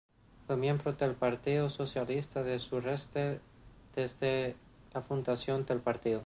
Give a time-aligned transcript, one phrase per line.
[0.47, 3.39] Fue miembro del Partido Socialista del Sureste
[3.95, 4.55] desde
[4.95, 6.19] la fundación del partido.